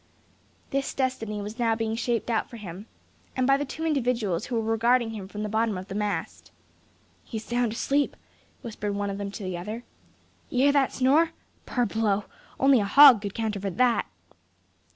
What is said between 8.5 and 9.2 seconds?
whispered one of